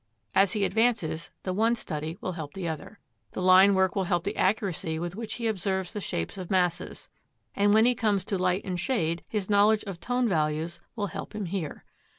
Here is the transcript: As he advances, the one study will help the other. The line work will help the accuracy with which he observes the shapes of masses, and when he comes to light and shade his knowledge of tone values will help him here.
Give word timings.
As 0.33 0.53
he 0.53 0.65
advances, 0.65 1.29
the 1.43 1.53
one 1.53 1.75
study 1.75 2.17
will 2.21 2.31
help 2.31 2.55
the 2.55 2.67
other. 2.67 2.97
The 3.33 3.41
line 3.43 3.75
work 3.75 3.95
will 3.95 4.05
help 4.05 4.23
the 4.23 4.35
accuracy 4.35 4.97
with 4.97 5.15
which 5.15 5.35
he 5.35 5.45
observes 5.45 5.93
the 5.93 6.01
shapes 6.01 6.39
of 6.39 6.49
masses, 6.49 7.07
and 7.53 7.71
when 7.71 7.85
he 7.85 7.93
comes 7.93 8.25
to 8.25 8.37
light 8.39 8.65
and 8.65 8.79
shade 8.79 9.23
his 9.27 9.47
knowledge 9.47 9.83
of 9.83 9.99
tone 9.99 10.27
values 10.27 10.79
will 10.95 11.05
help 11.13 11.35
him 11.35 11.45
here. 11.45 11.83